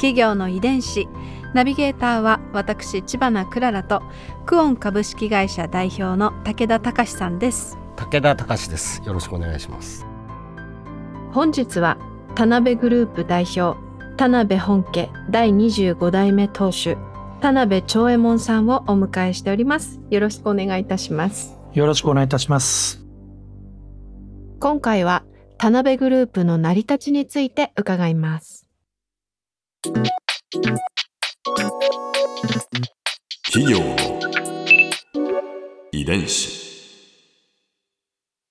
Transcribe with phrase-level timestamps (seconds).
[0.00, 1.08] 企業の遺伝子。
[1.52, 4.02] ナビゲーターは私千葉なクララと
[4.46, 7.76] クオン株式会社代表の武田隆さんです。
[7.96, 9.02] 武田隆です。
[9.04, 10.06] よろしくお願いします。
[11.32, 11.98] 本日は
[12.34, 13.78] 田辺グループ代表
[14.16, 16.96] 田辺本家第25代目当主
[17.42, 20.00] 田辺長右衛門さんをお迎えしております。
[20.08, 21.58] よろしくお願いいたします。
[21.74, 23.04] よろしくお願いいたします。
[24.60, 25.24] 今回は
[25.58, 28.69] 田辺グループの成り立ちについて伺います
[29.82, 29.96] 企
[33.72, 33.96] 業の
[35.90, 36.60] 遺伝子。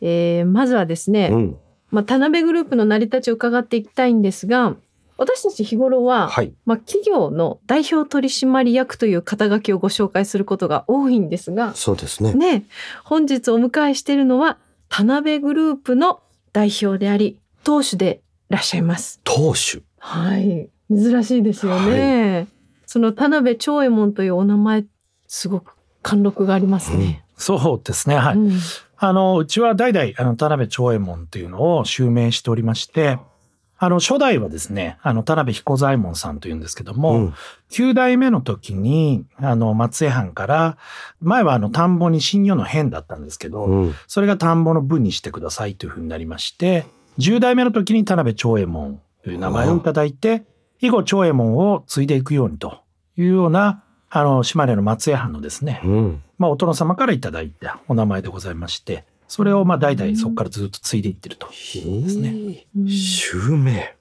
[0.00, 1.58] えー、まずはですね、うん。
[1.90, 4.76] まあ、田辺グループの成り立ちを伺っていきたいんですが
[5.16, 6.54] 私たち日頃は、はい。
[6.64, 12.34] まあ、企業の代表取締役という肩書きをご紹介することが多いんですがそうですね。
[12.34, 12.66] ね
[13.02, 16.20] 本日お迎えしているのは田辺グループの
[16.52, 19.20] 代表であり当主でいらっしゃいます。
[19.24, 19.82] 当主？
[19.98, 22.46] はい珍しいですよね。
[22.86, 24.84] その田辺長右衛門というお名前
[25.26, 27.24] すごく貫禄がありますね。
[27.36, 28.16] そうですね。
[28.16, 28.36] はい。
[28.36, 28.52] うん
[28.98, 33.18] あの、うちは代々、あの、田辺長右衛門というのを襲名しておりまして、
[33.78, 37.34] あの、初代はですね、あの、田辺彦左衛門さんというんですけども、うん
[37.68, 40.78] 9代目の時に、あの、松江藩から、
[41.20, 46.86] 前はあの、田んぼに新魚の変だったんですけど、うんそれが田んぼの部にしてくださいというふうになりまして、
[47.18, 50.44] 10代目の時に田辺長右衛門という名前をいただいて、
[50.80, 52.80] 以後長右衛門を継いでいくようにと
[53.16, 61.48] いうような、あの、島根の松江藩のですね、うんまあ、お殿様からいただいたお名前でございまして、それをまあ代々そこからずっと継いでいってると。
[61.48, 61.54] で
[62.08, 63.96] すねうん襲名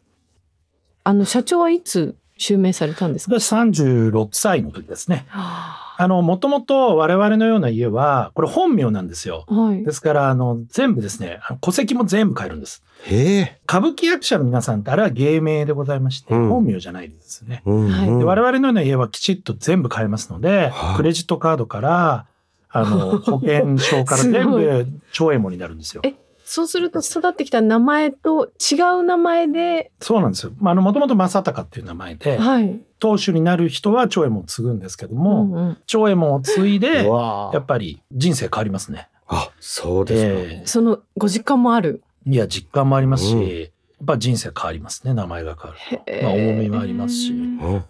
[1.03, 3.39] あの社長はいつ襲名されたんですか？
[3.39, 5.25] 私36歳の時ですね。
[5.29, 9.45] はあの、もともと我々のような家は、これ本名なんですよ。
[9.73, 9.83] い。
[9.83, 12.83] ですから、あの、全部ですね、戸籍も全部変えるんです。
[13.03, 17.61] へえ歌舞伎役者の皆さんってあれは芸名でございまして、うん本名じゃないですね。
[17.65, 22.25] うんはいうんで我々のような家はきちっと全部変えますので、はいクレジットカードから、
[22.69, 26.01] あの、保険証から 全部長右衛門になるんですよ。
[26.03, 26.15] え
[26.47, 30.53] そうすると育ってきた名前と違う名前で、そうなんですよ。
[30.59, 32.79] まあ、あの、もともと正隆っていう名前で、はい。
[32.99, 39.09] 当主になる人は長右衛門を継ぐんですけども、うんうん長右衛門を継いでやっぱり人生変わりますね。
[39.27, 42.03] あそうですか、えそのご実感もある？
[42.27, 43.65] えいや、実感もありますし、うんや
[44.03, 46.23] っぱ人生変わりますね、名前が変わると。
[46.23, 47.83] まあ重みもありますしうん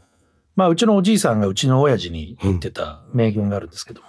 [0.55, 4.07] まあ、うちのおじいさんがうちの親父に言ってた名言があるんですけども、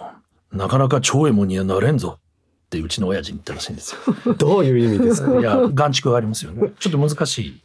[0.53, 2.19] なかなか長右衛門にはなれんぞ
[2.67, 3.95] ってうちの親父に言ったらしいんです
[4.25, 4.33] よ。
[4.35, 6.73] どういう意味ですか、いや、眼蓄がありますよね。
[6.79, 7.61] ちょっと難しい。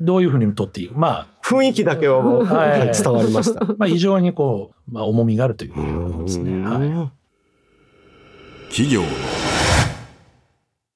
[0.00, 0.90] どういうふうに取っていい？
[0.94, 6.64] ま雰囲気だけはもう、はいはい伝わりましたあ、 まあ、非常にこう、まあ、重みがあるというふうに思いますね。
[6.64, 6.88] はい。
[6.88, 7.10] い
[8.70, 9.08] 企業の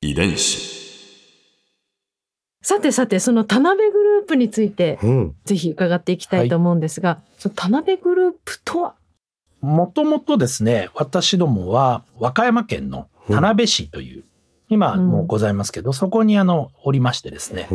[0.01, 0.73] 遺伝子。
[2.63, 8.95] さてさて、その田辺グループについて、うんぜひ伺っていきたいと思うんですが、その田辺グループとは？
[9.61, 14.25] もともとですね、私どもは和歌山県の田辺市という、
[14.69, 17.69] 今もうございますけど、そこにあの、おりましてですね。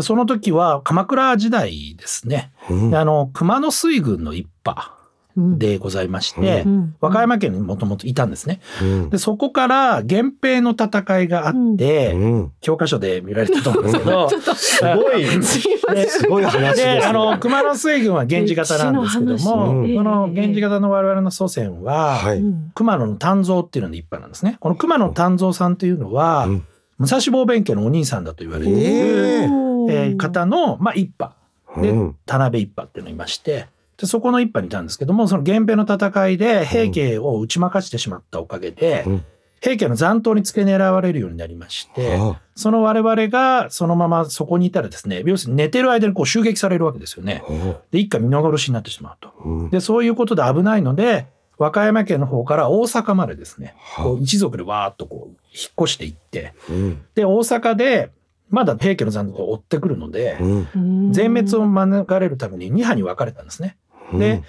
[0.00, 2.52] その時は鎌倉時代ですね。
[2.70, 2.90] うん。
[2.90, 4.96] であの、熊野水軍の一派。
[4.96, 5.01] うん
[5.36, 6.96] でございまして、うん。
[7.00, 8.60] 和歌山県にもともといたんですね。
[8.82, 9.10] うん。
[9.10, 12.52] で、そこから源平の戦いがあって、うん。
[12.60, 13.86] 教科書で見られたと思うん。
[13.86, 15.24] ですけど、 すごい
[16.06, 22.20] すごい話であの、熊野水軍は源氏型なんですけども、話このええ源氏型の我々の祖先は、
[22.74, 24.56] 熊野の丹蔵っていうのの一派なんですね。
[24.60, 26.64] この熊野丹蔵さんというのは、うん。
[26.98, 31.36] 武蔵坊弁慶のお兄さんだと言われている、えええー方の、まあ、一派。
[31.80, 32.16] でうん。
[32.26, 33.66] 田辺一派っていうのがいまして、
[33.96, 39.24] でそこの一派にいたんですけども、その源平の戦いで平家を打ち負かしてしまったおかげで、うん。
[39.62, 42.40] 平家の残党に付け狙われるようになりまして、あ。
[42.56, 47.44] その我々がそのままそこにいたらですね、要するに寝てる間にこう襲撃されるわけですよね。
[47.48, 47.80] あ。
[47.92, 49.32] で、一家皆殺しになってしまうと。
[49.44, 49.70] うん。
[49.70, 51.26] で、そういうことで危ないので、
[51.58, 57.02] 和歌山県の方から大阪までですね、はこう一族でわーっとこう引っ越していって、うん。
[57.14, 58.10] で、大阪で
[58.50, 61.12] まだ平家の残党が追ってくるので、うん。
[61.12, 63.76] 全滅を免れるために2派に分かれたんですね。
[64.18, 64.42] で、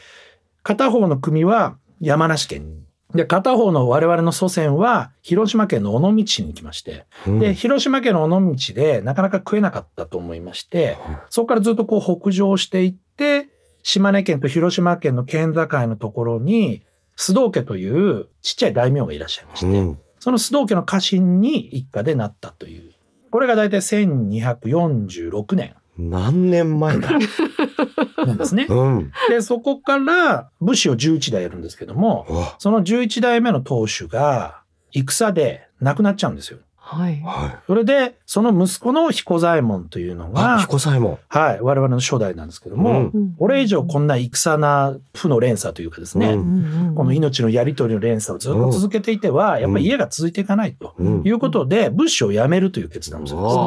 [0.63, 2.83] 片方の組は山梨県に。
[3.13, 10.97] で、片方の我々の祖先は広島県の尾道市に行きまして、うんで、広島県の尾道でなかなか食えなかったと思いまして、
[11.29, 13.49] そこからずっとこう北上していって、
[13.83, 16.83] 島根県と広島県の県境のところに、
[17.17, 19.99] 須藤家というちっちゃい大名がいらっしゃいまして、うん。
[20.19, 22.93] その須藤家の家臣に一家でなったという。
[23.29, 27.09] これが大体1246年何年前だ？
[28.25, 28.67] なんですね。
[28.69, 29.11] うん。
[29.29, 32.25] で、そこから武士を11代やるんですけども、
[32.59, 34.61] その11代目の当主が
[34.91, 36.59] 戦で亡くなっちゃうんですよ。
[36.85, 37.21] はい。
[37.21, 37.63] はい。
[37.65, 41.17] それで、その息子の彦左衛門というのあ、が、彦左衛門。
[41.29, 53.61] はい、我々の初代なんですけども、うんうんこれ以上こんな戦な負の連鎖というかですね、うんうんうんこの命のやり取りの連鎖をずっと続けていては、やっぱり家が続いていかないとうんいうことで、物資を辞めるという決断をするんですね。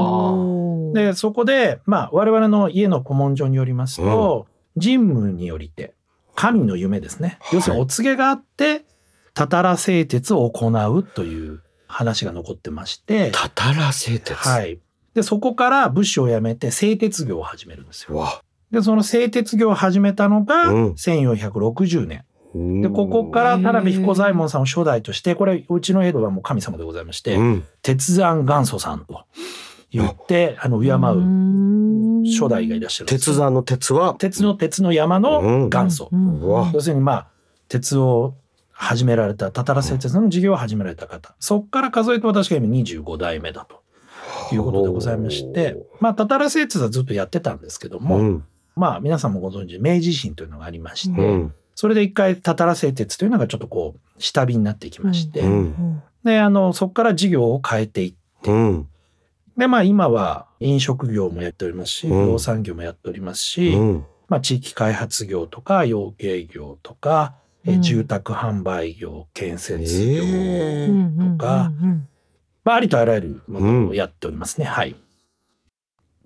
[0.96, 4.46] で、そこで、まあ、我々の家の古文書によりますと、
[4.80, 5.94] 神武によりて、
[6.34, 7.38] 神の夢ですね。
[7.52, 8.86] 要するにお告げがあって、
[9.34, 14.36] たたら製鉄を行うという話が残ってまして、たたら製鉄。。
[14.36, 14.78] はいい。
[15.12, 18.16] で、そこから武士を辞めて製鉄業を始めるんですよ。
[18.16, 18.40] わ。
[18.70, 22.24] で、その製鉄業を始めたのがうん1460年。
[22.82, 27.64] で、ここから田辺彦左衛門さんを初代として、これ、うちの江戸はもう神様でございまして、うん。
[27.82, 29.24] 鉄山元祖さんと
[29.96, 30.96] 言って、あの、敬う
[32.24, 36.10] 初代がいらっしゃる鉄山の鉄は、鉄の鉄の山の元祖。
[36.72, 37.26] 要するにまあ、
[37.68, 38.34] 鉄を
[38.72, 41.34] 始められた、たたら製鉄の事業を始められた方。
[41.40, 43.82] そこから数えて私が今25代目だと
[44.54, 48.44] いうことでございまして、まあ、たたら製鉄はずっとやってたんですけども、うん。
[48.74, 51.54] まあ、皆さんもご存知、明治維新というのがありまして、うん。
[51.74, 58.88] それで一回たたら製鉄というのがちょっとこう、下火になっていきまして、うんで、あの、そこから事業を変えていって、うん。
[59.56, 64.06] で、まあ今は飲食業もやっておりますし、うん不動産業もやっておりますし、うん。
[64.28, 72.08] まあ地域開発業とか養鶏業とか、えうん住宅販売業、建設業、とかうんうん
[72.64, 74.66] まあありとあらゆるものをやっておりますね。
[74.66, 74.96] はい。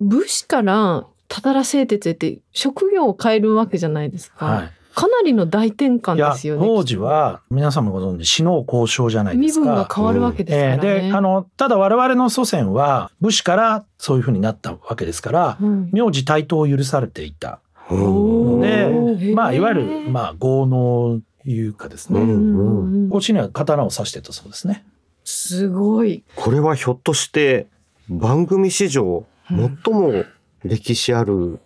[0.01, 4.47] 武士からたたら製鉄へって職業を変えるわけじゃないですか。
[4.47, 4.73] はい。
[5.01, 6.67] かなりの大転換ですよね。
[6.67, 9.65] 当時は皆様ご存知、死の交渉じゃないで身すか。
[9.67, 11.01] 分が変わるわけですえからね。
[11.07, 17.61] ーで、あの、ただ我々の祖先は武士からそういうふうになったわけですから、うん名字対等を許されていた
[17.91, 24.85] うんのでまあ、いわゆる、まあ、豪農というかですね、うんうん腰には刀を刺してたそうですね。
[25.25, 26.23] すごい。
[26.37, 27.67] これはひょっとして
[28.09, 29.59] 番組史上最
[29.95, 30.25] も
[30.63, 31.59] 歴史ある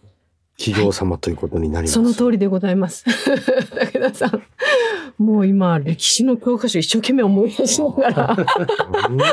[0.58, 1.94] 企業様ということになります。
[1.94, 3.04] その通りでございます。
[3.04, 4.42] 武田さん。
[5.18, 8.36] もう今、歴史の教科書一生懸命思い出しながら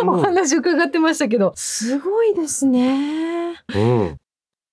[0.06, 3.56] おうん話伺ってましたけど、すごいですね。
[3.75, 4.18] うん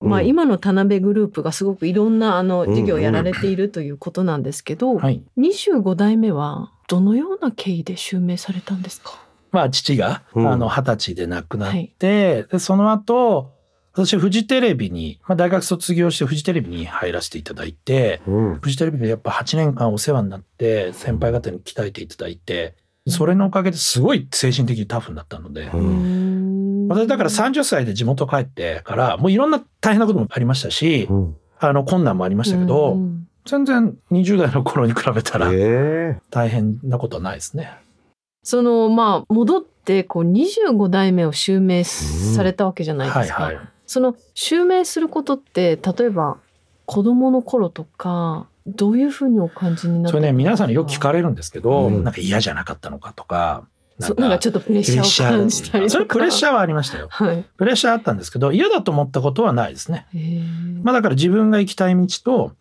[0.00, 5.22] まあ今の田辺グループがすごくいろんなあのうん事業をやられているということなんですけど、はい。
[5.36, 9.18] 25代目はどのような経緯で襲名されたんですか？
[9.50, 13.54] まあ、父が、二十歳で亡くなって、で、その後、
[13.92, 22.76] 私、フジテレビに、まあ、大学卒業してフジテレビに入らせていただいて、うんフジテレビでやっぱ8年間お世話になって、先輩方に鍛えていただいて、
[23.06, 37.78] それのおかげですごい精神的にタフになったので、うん私だから30歳で地元帰ってから、もういろんな大変なこともありましたし、うんあの、困難もありましたけど、うん全然20代の頃に比べたらえ大変なことはないですね。
[38.42, 43.44] そのまあ戻ってこう25代目を襲名されたわけじゃないですか。
[43.44, 43.68] はいはい。
[43.88, 46.36] その襲名することって例えば
[46.86, 50.18] 子供の頃とかどういうふうにお感じになった？
[50.18, 53.66] それね、皆さんによく聞かれるんですけど、うんなんか嫌じゃなかったのかとか、
[53.98, 55.88] なんかちょっとプレッシャーを感じたりとー。
[55.88, 55.90] か。
[55.90, 57.08] それプレッシャーはありましたよ。
[57.10, 57.44] はい。
[57.56, 60.06] プレッシャーあったんですけど、嫌だと思ったことはないですね。
[60.82, 62.52] まあだから自分が行きたい道と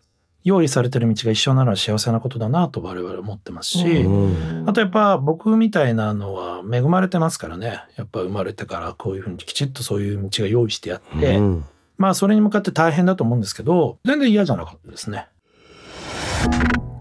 [0.44, 7.82] 用意されてる道が一緒なら幸せなことだなと我々は思ってますし、うんあとやっぱ僕みたいなのは恵まれてますからね。
[7.96, 11.64] やっぱ生まれてからこういうふうにきちっとそういう道が用意してあって、うん
[11.96, 15.26] まあそれに向かって大変だと思うんですけど、全然嫌じゃなかったですね。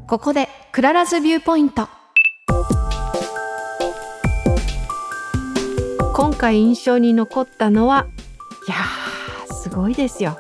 [0.08, 1.90] ここで Clara's Viewpoint
[6.14, 8.08] 今回印象に残ったのは
[8.68, 10.38] いやーすごいですよ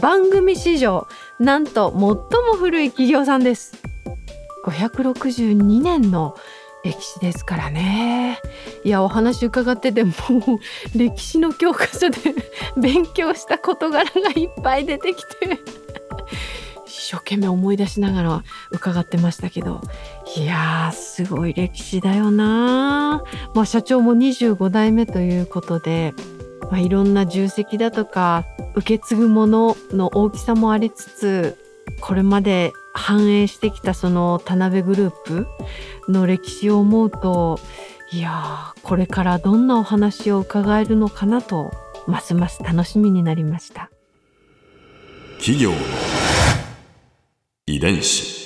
[0.00, 2.18] 番組史上なんと最も
[2.56, 3.74] 古い企業さんです。
[4.64, 6.34] 562年の
[6.82, 8.40] 歴史ですからね。
[8.84, 12.18] いやお話伺っててもう歴史の教科書で
[12.76, 15.58] 勉強した事柄がいっぱい出てきて
[16.86, 19.80] 一生懸命思い出しながら伺ってましたけど
[20.36, 23.22] いやーすごい歴史だよな
[23.54, 26.14] まあ社長も25代目ということで、
[26.62, 28.44] まあ、いろんな重責だとか
[28.74, 31.56] 受け継ぐものの大きさもありつつ
[32.00, 35.46] これまで反映してきたその田辺グループ
[36.08, 37.60] の歴史を思うと
[38.12, 41.72] いやーこれからどんなお話を伺えるのかなと
[42.06, 43.90] ますます楽しみになりました。
[45.38, 45.72] 企業
[47.66, 48.45] 遺伝子